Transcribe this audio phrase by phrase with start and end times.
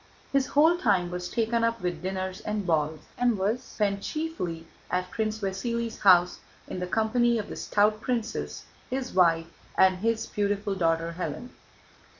[0.31, 5.11] His whole time was taken up with dinners and balls and was spent chiefly at
[5.11, 9.45] Prince Vasíli's house in the company of the stout princess, his wife,
[9.77, 11.49] and his beautiful daughter Hélène.